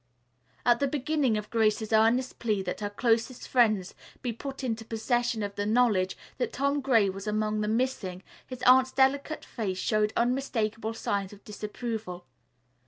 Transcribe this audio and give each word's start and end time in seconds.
At 0.65 0.79
the 0.79 0.87
beginning 0.87 1.37
of 1.37 1.51
Grace's 1.51 1.93
earnest 1.93 2.39
plea 2.39 2.63
that 2.63 2.79
her 2.79 2.89
closest 2.89 3.47
friends 3.47 3.93
be 4.23 4.33
put 4.33 4.63
into 4.63 4.83
possession 4.83 5.43
of 5.43 5.53
the 5.53 5.67
knowledge 5.67 6.17
that 6.39 6.51
Tom 6.53 6.81
Gray 6.81 7.07
was 7.07 7.27
among 7.27 7.61
the 7.61 7.67
missing, 7.67 8.23
his 8.47 8.63
aunt's 8.63 8.91
delicate 8.91 9.45
face 9.45 9.77
showed 9.77 10.11
unmistakable 10.17 10.95
signs 10.95 11.33
of 11.33 11.43
disapproval. 11.43 12.25